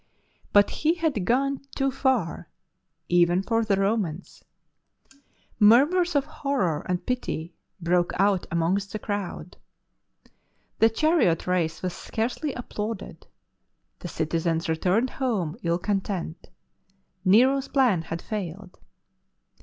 [0.51, 2.49] But he had gone too far
[3.07, 4.43] even for the Romans
[5.61, 9.57] Idurmurs of horror and pity broke out amongs the crowd.
[10.79, 13.27] The chariot race was scarcely applauded;
[13.99, 16.49] the citizens returned home dl content.
[17.23, 18.79] Nero's plan had failed.